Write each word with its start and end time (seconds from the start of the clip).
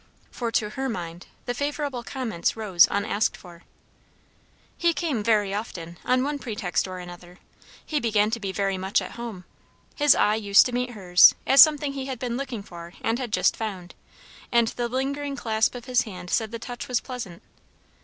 For 0.31 0.51
to 0.53 0.71
her 0.71 0.89
mind 0.89 1.27
the 1.45 1.53
favourable 1.53 2.01
comments 2.01 2.57
rose 2.57 2.87
unasked 2.89 3.37
for. 3.37 3.65
He 4.75 4.95
came 4.95 5.21
very 5.21 5.53
often, 5.53 5.99
on 6.03 6.23
one 6.23 6.39
pretext 6.39 6.87
or 6.87 6.97
another. 6.97 7.37
He 7.85 7.99
began 7.99 8.31
to 8.31 8.39
be 8.39 8.51
very 8.51 8.79
much 8.79 8.99
at 8.99 9.11
home. 9.11 9.43
His 9.93 10.15
eye 10.15 10.33
used 10.37 10.65
to 10.65 10.71
meet 10.71 10.89
her's, 10.97 11.35
as 11.45 11.61
something 11.61 11.93
he 11.93 12.07
had 12.07 12.17
been 12.17 12.35
looking 12.35 12.63
for 12.63 12.93
and 13.01 13.19
had 13.19 13.31
just 13.31 13.55
found; 13.55 13.93
and 14.51 14.69
the 14.69 14.89
lingering 14.89 15.35
clasp 15.35 15.75
of 15.75 15.85
his 15.85 16.01
hand 16.01 16.31
said 16.31 16.49
the 16.49 16.57
touch 16.57 16.87
was 16.87 16.99
pleasant. 16.99 17.43